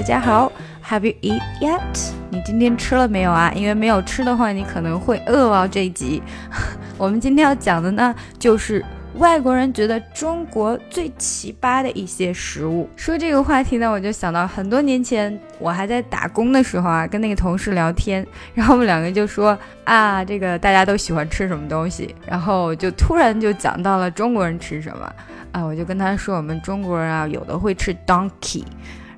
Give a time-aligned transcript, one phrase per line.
[0.00, 0.50] 大家好
[0.82, 2.10] ，Have you eat yet？
[2.30, 3.52] 你今天吃了没有啊？
[3.54, 5.68] 因为没有吃的话，你可能会饿哦。
[5.70, 6.22] 这一集，
[6.96, 8.82] 我们今天要讲的呢，就是
[9.16, 12.88] 外国人觉得中国最奇葩的一些食物。
[12.96, 25.12] 说这个话题呢，我就想到很多年前我还在打工的时候啊，跟那个同事聊天，然后我们两个就说啊，这个大家都喜欢吃什么东西，然后就突然就讲到了中国人吃什么
[25.52, 28.64] 啊，我就跟他说，我们中国人啊，有的会吃 donkey。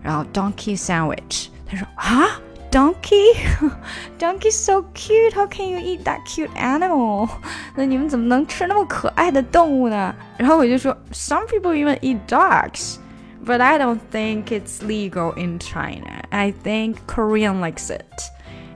[0.02, 2.39] 然后 donkey sandwich，他说啊，
[2.71, 7.29] donkey，donkey so cute，how can you eat that cute animal？
[7.75, 10.13] 那你们怎么能吃那么可爱的动物呢？
[10.38, 16.21] 然后我就说，some people even eat dogs，but I don't think it's legal in China.
[16.29, 18.03] I think Korean likes it.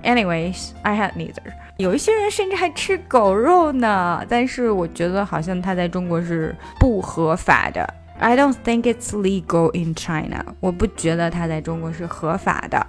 [0.04, 1.54] Anyways, I had neither.
[1.78, 7.88] 有一些人甚至还吃狗肉呢，但是我觉得好像它在中国是不合法的。
[8.19, 10.45] I don't think it's legal in China。
[10.61, 12.87] 我不觉得它在中国是合法的。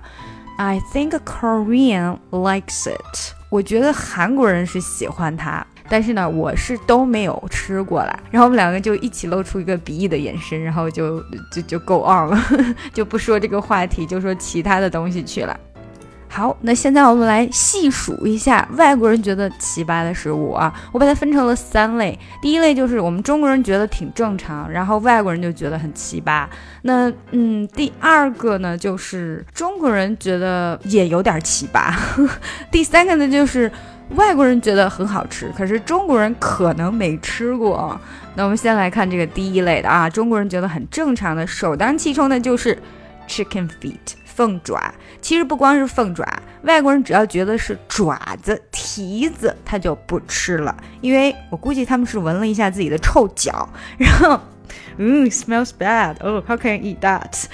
[0.57, 3.33] I think Korean likes it。
[3.49, 8.19] 我觉得韩国人是喜欢它，但是呢，我是都没有吃过啦。
[8.31, 12.43] 然后我们两个就一起露出一个鄙夷的眼神，然后就就就 go on 了，
[12.93, 15.57] 就不说这个话题，就说其他的东西去了。
[16.29, 22.17] 好，那现在我们来细数一下外国人觉得奇葩的食物啊，我把它分成了三类。
[22.41, 26.45] 第一类就是我们中国人觉得挺正常，然后外国人就觉得很奇葩。
[26.83, 31.91] 那嗯，第二个呢，就是中国人觉得也有点奇葩。
[32.69, 33.71] 第三个呢，就是
[34.15, 37.99] 外国人觉得很好吃，可是中国人可能没吃过。
[38.35, 42.77] 那我们先来看这个第一类的啊，中国人觉得很正常的，首当其冲的就是
[43.27, 44.13] chicken feet。
[44.37, 46.23] 凤爪其实不光是凤爪，
[46.61, 50.77] 外国人只要觉得是爪子、蹄子，他就不吃了。
[51.01, 54.39] 因为我估计他们是闻了一下自己的臭脚，然后，
[54.97, 56.15] 嗯，smells bad。
[56.21, 57.45] Oh，how can you eat that？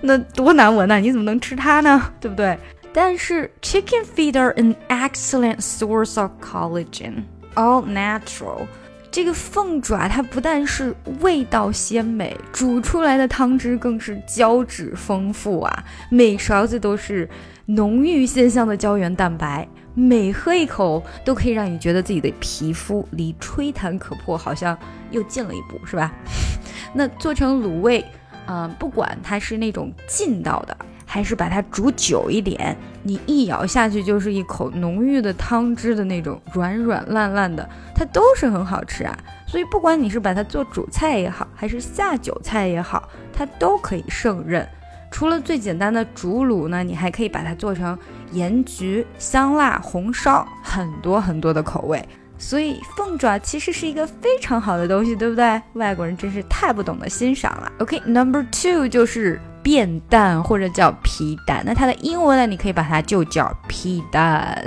[0.00, 0.98] 那多难闻呐！
[0.98, 2.12] 你怎么能吃它呢？
[2.20, 2.58] 对不对？
[2.92, 7.22] 但是 chicken feet are an excellent source of collagen,
[7.54, 8.66] all natural.
[9.10, 17.28] 这个凤爪它不但是味道鲜美，煮出来的汤汁更是胶质丰富啊，每勺子都是
[17.66, 24.78] 浓郁鲜香的胶原蛋白，每喝一口都可以让你觉得自己的皮肤离吹弹可破好像
[25.10, 26.12] 又近了一步，是吧？
[26.94, 28.04] 那做成卤味，
[28.46, 30.76] 嗯，不管它是那种劲道的。
[31.12, 39.18] 还是把它煮久一点，你一咬下去就是一口浓郁的汤汁的那种软软烂烂的，它都是很好吃啊。
[39.44, 44.64] 所以不管你是把它做主菜也好，还是下酒菜也好，它都可以胜任。
[45.10, 47.98] 除了最简单的煮卤呢，你还可以把它做成
[48.30, 52.00] 盐焗、香辣、红烧，很多很多的口味。
[52.38, 55.60] 所以凤爪其实是一个非常好的东西，对不对？
[55.72, 57.72] 外国人真是太不懂得欣赏了。
[57.80, 59.40] OK，Number two 就是。
[59.62, 62.46] 变蛋或者叫皮蛋，那它的英文呢？
[62.46, 64.62] 你可以把它就叫皮蛋，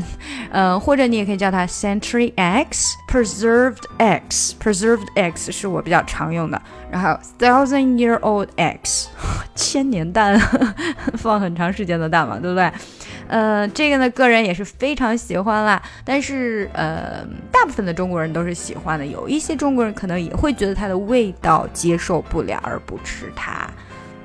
[0.51, 4.51] 嗯，或者你也可以叫它 century eggs、preserved eggs。
[4.59, 6.61] preserved eggs 是我比较常用的，
[6.91, 7.09] 然后
[7.39, 9.07] thousand year old eggs，
[9.55, 10.39] 千年蛋，
[11.17, 12.71] 放很长时间的蛋嘛，对不对？
[13.27, 15.81] 呃，这个呢，个人也是非常喜欢啦。
[16.03, 23.67] 但是，呃，大部分的中国人都是喜欢的，有一些中国人可能也会觉得它的味道接受不了而不吃它。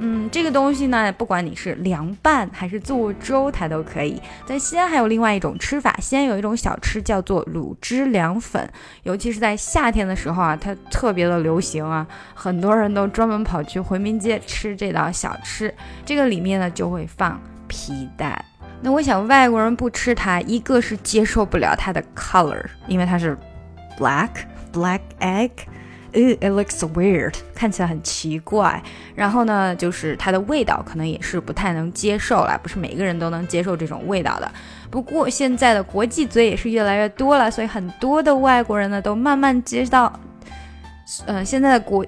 [0.00, 4.22] 嗯，这个东西呢，不管你是凉拌还是做粥，它都可以。
[4.47, 8.70] 在西安还有另外一种吃法，西安有一种小吃叫做卤汁凉粉，
[9.03, 15.75] 尤其是在夏天的时候啊，它特别的流行啊，很多人都专门跑去回民街吃这道小吃。
[16.06, 18.44] 这个里面呢就会放皮蛋，
[18.80, 23.36] 那我想外国人不吃它，一个是接受不了它的 color，因为它是
[23.98, 24.30] black
[24.72, 25.50] black egg。
[26.18, 28.82] It looks weird，看起来很奇怪。
[29.14, 34.50] 然后呢，就是它的味道可能也是不太能接受了，不是每个人都能接受这种味道的。
[34.90, 40.12] 不过现在的国际嘴也是越来越多了，所以很多的外国人呢都慢慢接到，
[41.26, 42.04] 嗯，现在的国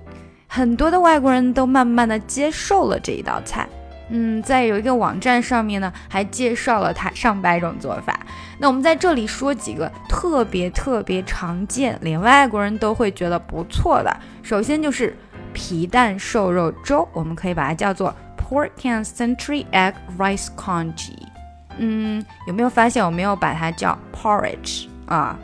[0.48, 3.68] 很多的外国人都慢慢的接受了这一道菜。
[4.08, 8.18] 嗯，在有一个网站上面呢，还介绍了它上百种做法。
[8.60, 14.14] 那我们在这里说几个特别特别常见，连外国人都会觉得不错的。
[14.42, 15.16] 首先就是
[15.54, 21.26] 皮蛋瘦肉粥，我们可以把它叫做 Pork and Century Egg Rice Congee。
[21.78, 25.38] 嗯，有没有发现我没有把它叫 porridge 啊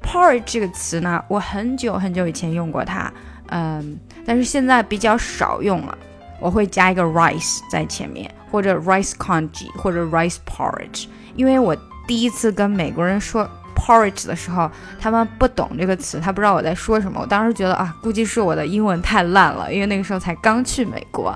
[0.00, 3.12] ？porridge 这个词呢，我很久很久以前用过它，
[3.48, 5.98] 嗯，但是现在比较少用了。
[6.38, 11.06] 我会加一个 rice 在前面，或者 rice congee，或者 rice porridge。
[11.34, 11.76] 因为我
[12.10, 14.68] 第一次跟美国人说 porridge 的时候，
[14.98, 17.20] 他们不懂这个词，他不知道我在说什么。
[17.20, 21.32] 我当时觉得啊，估计是我的英文太烂了，因为那个时候才刚去美国。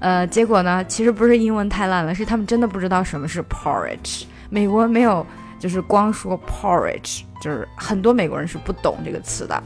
[0.00, 4.24] 呃，结果呢，其实不是英文太烂了，是他们真的不知道什么是 porridge。
[4.50, 5.26] 美国没有，
[5.58, 9.62] 就是光说 porridge，就是很多美国人是不懂这个词的。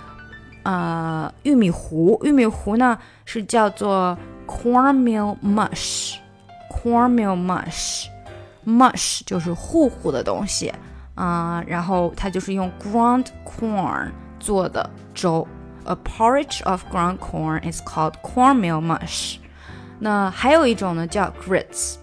[0.64, 4.16] 呃玉米糊，玉米糊呢是叫做
[4.48, 10.72] cornmeal mush，cornmeal mush，mush 就是糊糊的东西
[11.16, 15.48] 啊，然后它就是用 ground corn 做的粥。
[15.86, 19.38] A porridge of ground corn is called cornmeal mush。
[20.00, 21.95] 那还有一种呢叫 grits。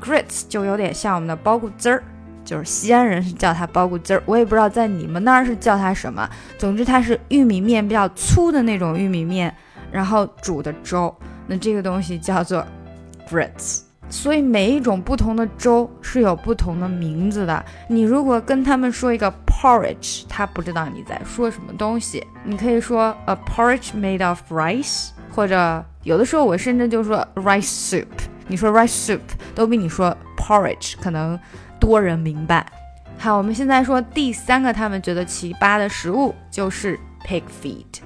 [0.00, 2.02] grits 就有点像我们的包谷汁儿，
[2.44, 6.28] 就是西安人是叫它包谷汁儿，我也不知道在你们那儿是叫它什么。
[6.58, 9.54] 总之它是玉米面比较粗的那种玉米面，
[9.90, 11.14] 然后煮的粥。
[11.46, 12.66] 那这个东西叫做
[13.30, 13.80] grits。
[14.08, 17.64] 所以每一种不同的粥是有不同的名字的。
[17.88, 22.24] 你如果跟他们说一个 porridge，他不知道你在说什么东西。
[22.44, 28.06] 你可以说 a porridge made of rice，或者有的时候我甚至就说 rice soup。
[28.46, 29.20] 你说 rice soup
[29.54, 31.38] 都比你说 porridge 可能
[31.80, 32.64] 多人明白。
[33.18, 38.02] 好，我们现在说第三个他们觉得奇葩的食物就是 pig feet。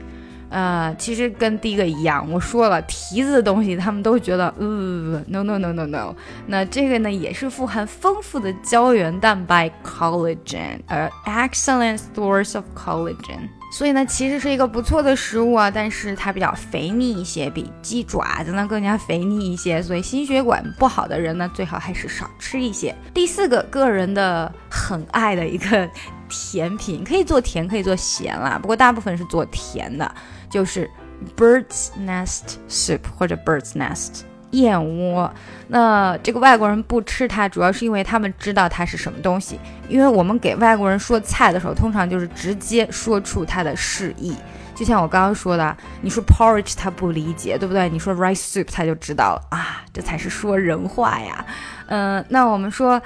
[0.50, 6.14] 呃，其实跟第一个一样，我说了蹄子的东西，他们都觉得呃 no no no no no。
[6.46, 13.48] 那这个呢，也是富含丰富的胶原蛋白 collagen，呃，excellent source of collagen。
[13.70, 22.94] 所以呢，其实是一个不错的食物啊，但是它比较肥腻一些，比鸡爪子呢更加肥腻一些，所以心血管不好的人呢，最好还是少吃一些。
[23.12, 25.86] 第四个，个人的很爱的一个
[26.28, 30.10] 甜品，可以做甜，可以做咸啦，不过大部分是做甜的，
[30.50, 30.90] 就是
[31.36, 34.22] bird's nest soup 或者 bird's nest。
[34.52, 35.30] 燕窝，
[35.66, 39.60] 那这个外国人不吃它，主要是因为他们知道它是什么东西。
[39.90, 44.34] 因为我们给外国人说菜的时候，通常就是直接说出它的释义。
[44.74, 47.90] 就像我刚刚说的，你说 porridge 他不理解，对不对？
[47.90, 51.44] 你说 rice soup 他就知道了啊，这才是说人话呀。
[51.88, 52.98] 嗯，那我们说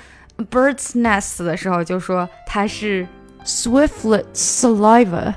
[0.47, 3.07] bird's nest 的时候，就说它是
[3.45, 5.35] swiftlet saliva。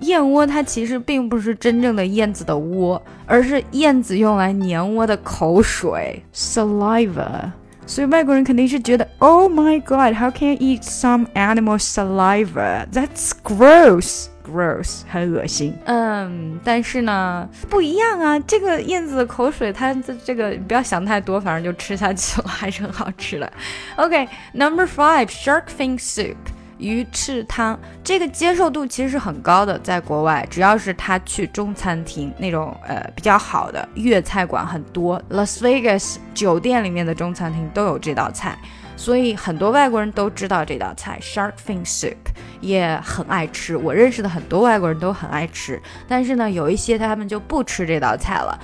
[0.00, 7.50] 燕窝它其实并不是真正的燕子的窝，而是燕子用来粘窝的口水 （saliva）。
[7.85, 15.75] 所以外国人肯定是觉得，Oh my God，how can you eat some animal saliva？That's gross，gross，很恶心。
[15.85, 23.51] 嗯，但是呢，不一样啊，这个燕子的口水，它的这个不要想太多，反正就吃下去了，还是很好吃的。
[23.97, 26.35] OK，Number five，shark fin soup。
[26.78, 38.58] 鱼翅汤这个接受度其实是很高的，在国外，只要是他去中餐厅那种呃比较好的粤菜馆很多，Las Vegas 酒店里面的中餐厅都有这道菜，
[38.96, 42.16] 所以很多外国人都知道这道菜 Shark Fin Soup，
[42.60, 43.76] 也很爱吃。
[43.76, 48.58] 我认识的很多外国人都很爱吃，但是呢，有一些他们就不吃这道菜了。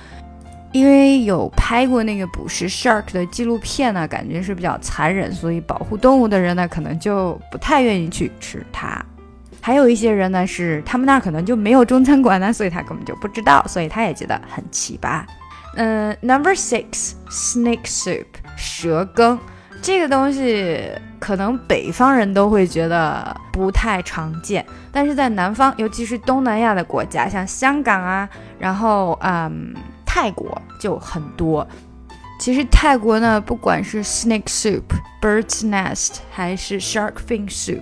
[0.73, 8.99] 因为有拍过那个捕食 shark 的纪录片呢，感觉是比较残忍，所以保护动物的人呢，可能就不太愿意去吃它。
[9.61, 15.21] 还有一些人呢，是他们那儿可能就没有中餐馆呢，所以他根本就不知道，所以他也觉得很奇葩。
[15.75, 18.25] 嗯，Number six，snake soup，
[18.57, 19.39] 蛇羹，
[19.79, 20.81] 这个东西
[21.19, 28.27] 可能北方人都会觉得不太常见，但是在南方，尤其是东南亚的国家，像香港啊，
[28.57, 29.73] 然后嗯。
[30.15, 31.67] 泰国就很多，
[32.39, 34.83] 其实泰国呢，不管是 snake soup、
[35.19, 37.81] bird's nest 还是 shark fin soup，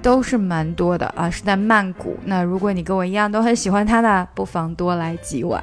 [0.00, 2.16] 都是蛮多的啊，是在曼谷。
[2.24, 5.62] 那如果你跟我一样都很喜欢它呢，不妨多来几碗。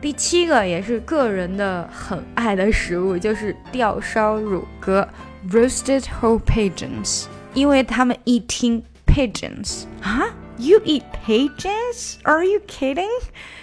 [0.00, 5.06] 第七个也是个人的很爱的食物，就是吊烧乳鸽
[5.50, 10.24] （roasted whole pigeons），因为他们一听 pigeons 啊
[10.58, 13.08] ，you eat pigeons？Are you kidding？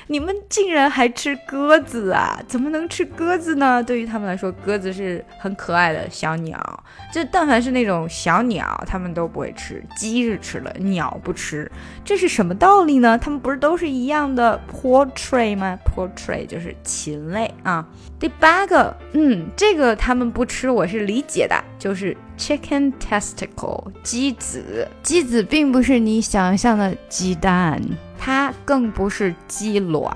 [0.08, 2.38] 你们竟然还吃鸽子啊？
[2.46, 3.82] 怎么能吃鸽子呢？
[3.82, 6.84] 对于他们来说，鸽子是很可爱的小鸟。
[7.14, 9.82] 就但凡是那种小鸟，他们都不会吃。
[9.96, 11.72] 鸡是吃了，鸟不吃，
[12.04, 13.18] 这是什么道理呢？
[13.18, 17.88] 他们不是都是一样的 poultry 吗？poultry 就是禽类啊。
[18.20, 24.88] 第八个，嗯，这个他们不吃，我是理解的，就是 chicken testicle 鸡子。
[25.02, 27.82] 鸡子并不是你想象的鸡蛋。
[28.20, 30.14] 它更不是鸡卵，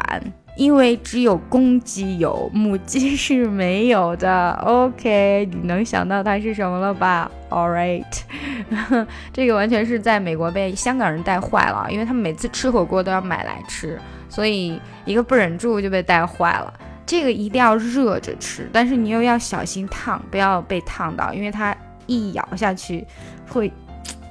[0.55, 4.51] 因为只有公鸡有，母鸡是没有的。
[4.63, 8.05] OK，你能想到它是什么了吧？All right，
[9.34, 16.72] 这个完全是在美国被香港人带坏了，因为他们每次吃火锅都要买来吃，所以一个不忍住就被带坏了。
[17.05, 21.75] 这个一定要热着吃，但是你又要小心烫，不要被烫到，因为它
[22.07, 23.05] 一咬下去
[23.47, 23.71] 会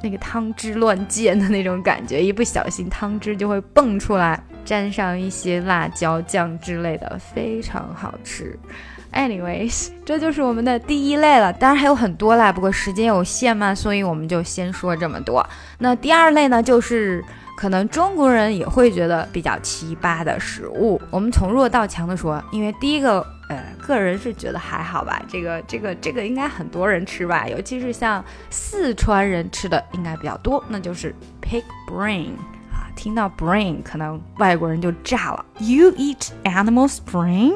[0.03, 4.43] 那个汤汁乱溅的那种感觉，一不小心汤汁就会蹦出来。
[4.65, 8.59] 沾上一些辣椒酱之类的，非常好吃。
[9.13, 15.47] Anyways，这就是我们的第一类了，当然还有很多啦，不过时间有限嘛，所以我们就先说这么多。
[15.79, 17.23] 那第二类呢，就是
[17.57, 21.01] 可能中国人也会觉得比较奇葩的食物。
[21.11, 32.31] 我们从弱到强的说，因为第一个，呃，个人是觉得还好吧，这个这个这个应该很多人吃吧，尤其是像四川人吃的应该比较多，那就是 pig brain
[32.73, 32.91] 啊。
[32.97, 35.45] 听到 brain，可能外国人就炸了。
[35.59, 37.55] You eat animals' brain？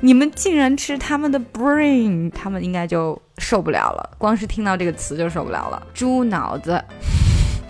[0.00, 2.30] 你们竟然吃他们的 brain？
[2.30, 4.10] 他们应该就受不了了。
[4.18, 5.82] 光是听到这个词就受不了了。
[5.92, 6.82] 猪脑子。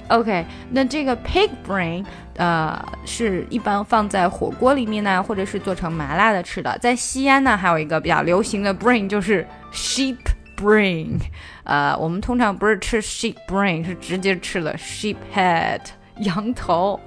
[0.09, 2.05] OK，那这个 pig brain，
[2.37, 6.77] 呃，是一般放在火锅里面呢，或者是做成麻辣的吃的。
[6.79, 10.17] 在西安呢，还有一个比较流行的 brain，就是 sheep
[10.57, 11.19] brain。
[11.65, 15.81] 呃，我们通常不是吃 sheep brain，是直接吃了 sheep head。
[16.21, 16.99] 羊头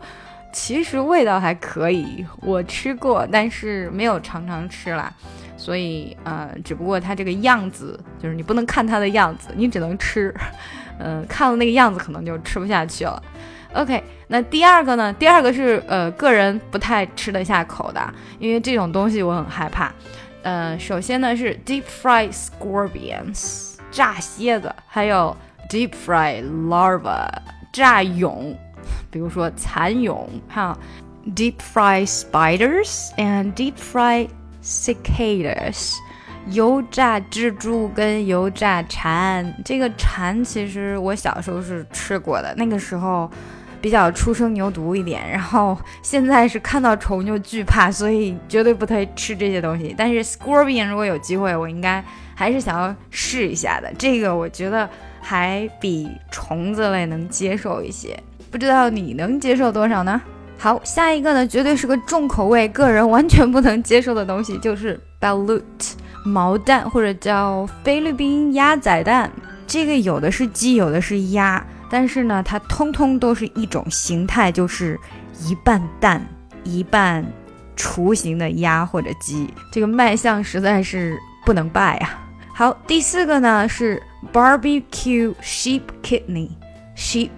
[0.54, 5.12] 其实味道还可以，我吃过，但是没有常常吃啦。
[5.62, 10.34] 所以呃，只不过它这个样子，就是你不能看它的样子，你只能吃。
[10.98, 13.22] 嗯， 看了那个样子，可能就吃不下去了。
[13.74, 15.14] OK，那第二个呢？
[15.14, 18.02] 第二个是呃，个人不太吃得下口的，
[18.40, 19.94] 因为这种东西我很害怕。
[20.42, 25.38] 嗯，首先呢是 deep fried scorpions 炸蝎子，还有
[25.70, 27.28] deep fried larva
[27.72, 28.58] 炸蛹。
[29.12, 30.76] 比如说蚕蛹，哈
[31.36, 34.28] ，deep fried spiders and deep fried
[34.64, 35.96] cicadas，
[36.48, 39.54] 油炸蜘蛛跟油炸蝉。
[39.66, 43.30] 这个蝉其实我小时候是吃过的，那个时候
[43.80, 49.94] 比较初生牛犊一点，然后现在是看到虫就惧怕，所以绝对不推吃这些东西。
[49.98, 52.04] 但是 scorpion 如果有机会，我应该
[52.36, 53.92] 还是想要试一下的。
[53.98, 54.90] 这个我觉得
[55.20, 58.18] 还比虫子类能接受一些。
[58.52, 60.22] 不知道你能接受多少呢？
[60.62, 65.64] 好，下一个呢，绝对是个重口味，个人完全不能接受的东西，就是 balut
[66.24, 69.32] 毛蛋或者叫菲律宾鸭仔蛋。
[69.66, 75.00] 这个有的是鸡，有的是鸭，但是呢，它通通都是一种形态，就是
[75.40, 76.24] 一半蛋
[76.64, 77.26] 一半
[77.76, 79.52] 雏形的鸭或者鸡。
[79.72, 82.22] 这个卖相实在是不能败啊。
[82.54, 84.00] 好，第四个呢是
[84.32, 87.32] barbecue sheep kidney，sheep。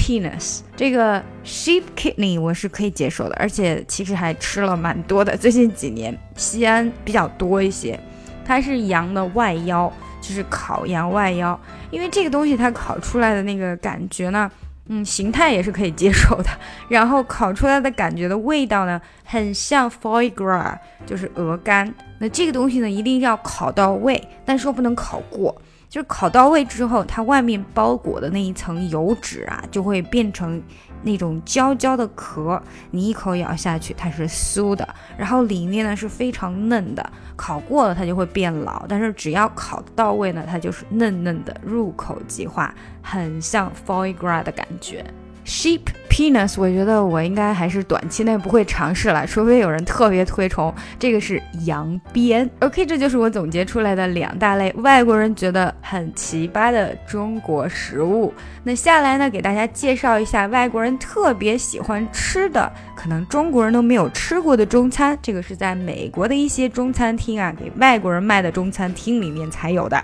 [0.00, 5.36] Penis 这个 sheep kidney 我是可以接受的，而且其实还吃了蛮多的。
[5.36, 8.00] 最近几年西安比较多一些，
[8.42, 9.92] 它是羊的外腰，
[10.22, 11.58] 就是烤羊外腰。
[11.90, 14.50] 因为这个东西它烤出来的那个感觉呢，
[14.88, 16.48] 嗯，形态也是可以接受的。
[16.88, 21.94] 然后烤出来的感觉的味道呢，很像 foie gras，就是鹅肝。
[22.18, 25.54] 那这个东西呢，一定要烤到位，但是又不能烤过。
[25.90, 30.62] 就是烤到位之后，它外面包裹的那一层油脂啊，就会变成
[31.02, 32.62] 那种焦焦的壳。
[32.92, 37.12] 你一口咬下去，它是酥的，然后里面呢是非常嫩的。
[37.34, 45.04] 烤过了它就会变老，但是只要烤到位呢，它就是嫩嫩的，入口即化，很像 foie gras 的感觉。
[45.44, 50.72] Sheep penis，我觉得我应该还是短期内不会尝试了，除非有人特别推崇。
[50.98, 52.48] 这个是羊鞭。
[52.60, 58.32] OK，这就是我总结出来的两大类外国人觉得很奇葩的中国食物。
[58.62, 65.18] 那下来呢，给大家介绍一下外国人特别喜欢吃的，可能中国人都没有吃过的中餐。
[65.20, 70.00] 这个是在美国的一些中餐厅啊，给外国人卖的中餐厅里面才有的。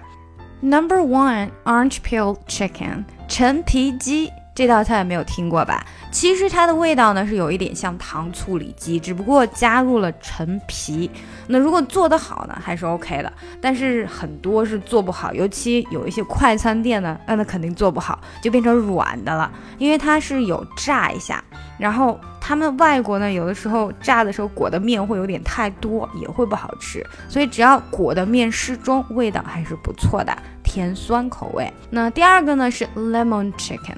[0.60, 4.30] Number one，orange peel chicken，陈皮鸡。
[4.56, 5.84] 这道菜没有听过吧？
[6.10, 11.10] 其实它的味道呢是有一点像糖醋里脊，只不过加入了陈皮。
[11.46, 13.30] 那如果做得好呢，还是 OK 的。
[13.60, 21.44] 但是很多是做不好，尤其有一些快餐店呢，那那肯定做不好，就变成软的了，因为它是有炸一下。
[21.78, 27.04] 然后他们外国呢，有的时候炸的时候裹的面会有点太多，也会不好吃。
[27.28, 31.68] 所以只要裹的面适中，味道还是不错的，甜酸口味。
[31.90, 33.96] 那第二个呢是 lemon chicken。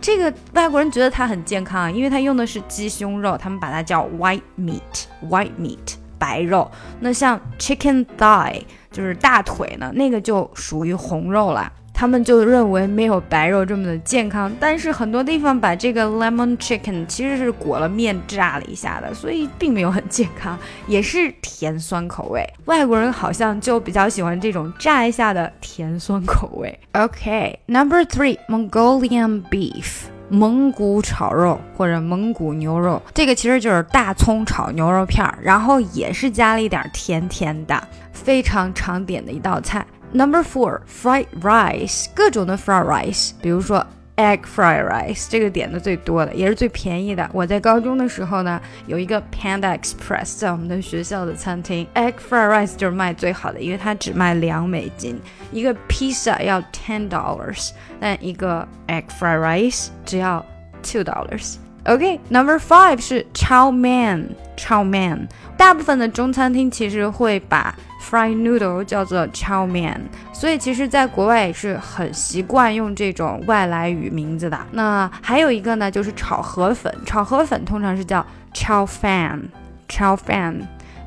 [0.00, 6.70] 这个外国人觉得它很健康啊，因为它用的是鸡胸肉，他们把它叫 white meat，white meat 白肉。
[7.00, 8.62] 那像 chicken thigh
[8.92, 11.72] 就是大腿呢，那个就属于红肉了。
[11.98, 14.54] 他们就认为没有白肉这么的健康。
[14.60, 22.48] 但是很多地方把这个 lemon chicken 其实是裹了面炸了一下的，所以并没有很健康，也是甜酸口味。
[22.66, 26.78] 外国人好像就比较喜欢这种炸一下的甜酸口味。
[26.92, 30.02] OK，Number three，Mongolian beef。
[30.30, 39.84] 蒙古炒肉或者蒙古牛肉，这个其实就是大葱炒牛肉片儿，然后也是加了一点甜甜的，非常常点的一道菜。
[40.12, 43.86] Number four, fried rice，各种的 fried rice，比如说
[44.16, 47.28] egg fried rice，这个点的最多的，也是最便宜的。
[47.32, 55.20] 我在高中的时候呢，有一个 Panda Express 在我们的学校的餐厅，egg fried rice 就是卖最好的，因为它只卖两美金。
[55.52, 60.44] 一个披萨要 ten dollars，但一个 egg fried rice 只要
[60.82, 61.56] two dollars。
[61.84, 65.28] OK，Number five 是炒面，炒面。
[65.56, 70.00] 大部分的中餐厅其实会把 fried noodle 叫做炒面，
[70.32, 74.58] 所以其实在国外也是很习惯用这种外来语名字的。
[74.72, 79.40] 那还有一个呢，就是炒河粉，炒河粉通常是叫炒饭，
[79.88, 80.56] 炒饭。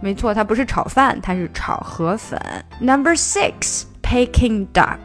[0.01, 2.39] 没错，它不是炒饭，它是炒河粉。
[2.79, 3.83] Number six。
[4.03, 4.97] Peking duck，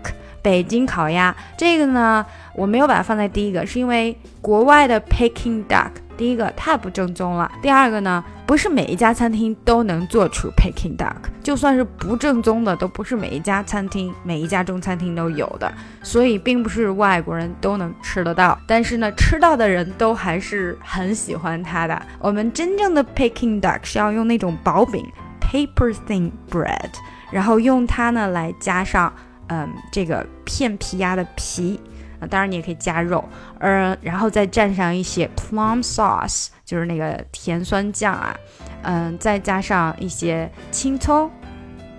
[0.47, 2.25] 北京烤鸭，这个呢，
[2.55, 15.69] 我没有把它放在第一个，是因为国外的 Peking duck，第一个太不正宗了，第二个呢，不是每一家餐厅都能做出 Peking duck，就算是不正宗的，都不是每一家餐厅、每一家中餐厅都有的，
[16.00, 22.03] 所以并不是外国人都能吃得到，但是呢，吃到的人都还是很喜欢它的。
[22.21, 25.05] 我们真正的 Peking duck 是要用那种薄饼
[25.41, 26.91] ，paper thin bread。
[27.33, 29.12] 然后用它呢来加上，
[29.49, 31.81] 嗯，这个片皮鸭的皮，
[32.21, 33.25] 啊，当然你也可以加肉，
[33.59, 38.37] 呃，然后再蘸上一些 plum sauce，就是那个甜酸酱啊，
[38.83, 41.31] 嗯，再加上一些青葱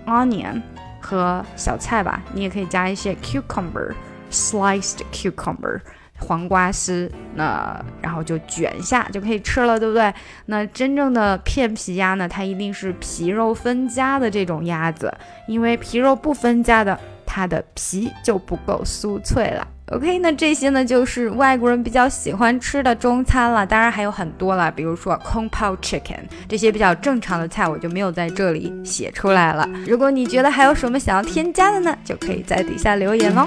[0.06, 0.60] ，onion
[1.00, 5.80] 和小菜吧，你也可以加一些 cucumber，sliced cucumber。
[6.20, 10.12] 黄瓜丝，那然后就卷一下就可以吃了，对不对？
[10.46, 16.98] 那真正的片皮鸭呢，它一定是皮肉分家的这种鸭子，因为皮肉不分家的，
[17.38, 19.64] 它的皮就不够酥脆了。
[19.92, 29.64] OK，那这些呢就是外国人比较喜欢吃的中餐了，当然还有很多了，比如说空泡 Chicken 这些比较正常的菜，我就没有在这里写出来了。
[29.86, 33.46] 如果你觉得还有什么想要添加的呢，就可以在底下留言喽。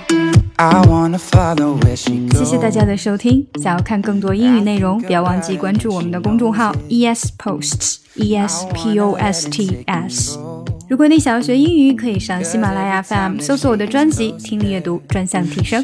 [2.33, 10.37] 谢谢大家的收听，想要看更多英语内容，不要忘记关注我们的公众号 ES Posts E S P O S T S。
[10.89, 15.83] 如果你想要学英语，可以上喜马拉雅 FM 搜索我的专辑《听力阅读专项提升》。